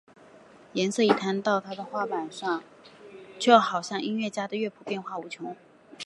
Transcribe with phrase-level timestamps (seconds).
[0.73, 2.63] 颜色一摊到他的画板上
[3.37, 5.55] 就好像音乐家的乐谱变化无穷！